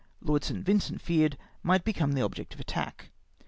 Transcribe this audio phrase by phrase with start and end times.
[0.19, 0.65] Lord St.
[0.65, 3.11] Vincent feared, might become the object of attack.